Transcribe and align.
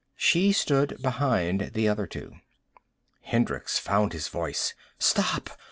She 0.15 0.51
stood 0.51 0.99
behind 0.99 1.73
the 1.75 1.87
other 1.87 2.07
two. 2.07 2.37
Hendricks 3.21 3.77
found 3.77 4.13
his 4.13 4.29
voice. 4.29 4.73
"Stop!" 4.97 5.51